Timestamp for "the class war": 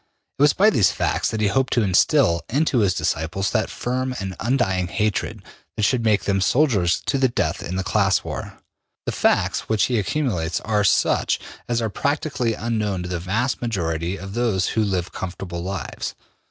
7.75-8.57